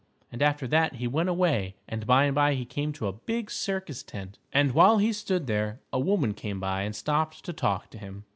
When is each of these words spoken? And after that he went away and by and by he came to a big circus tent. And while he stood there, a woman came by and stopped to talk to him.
And 0.31 0.41
after 0.41 0.67
that 0.67 0.95
he 0.95 1.05
went 1.05 1.29
away 1.29 1.75
and 1.87 2.07
by 2.07 2.25
and 2.25 2.33
by 2.33 2.55
he 2.55 2.65
came 2.65 2.91
to 2.93 3.05
a 3.05 3.13
big 3.13 3.51
circus 3.51 4.01
tent. 4.01 4.39
And 4.51 4.71
while 4.71 4.97
he 4.97 5.13
stood 5.13 5.45
there, 5.45 5.79
a 5.93 5.99
woman 5.99 6.33
came 6.33 6.59
by 6.59 6.81
and 6.81 6.95
stopped 6.95 7.45
to 7.45 7.53
talk 7.53 7.91
to 7.91 7.99
him. 7.99 8.25